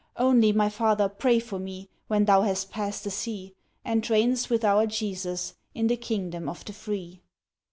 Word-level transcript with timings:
Only, 0.17 0.51
my 0.51 0.67
father, 0.67 1.07
pray 1.07 1.37
for 1.37 1.59
me, 1.59 1.91
When 2.07 2.25
thou 2.25 2.41
hast 2.41 2.71
past 2.71 3.03
the 3.03 3.11
sea, 3.11 3.53
And 3.85 4.01
reignest 4.03 4.49
with 4.49 4.65
our 4.65 4.87
Jesus, 4.87 5.53
In 5.75 5.85
the 5.85 5.95
'kingdom 5.95 6.49
of 6.49 6.65
the 6.65 6.73
free. 6.73 7.21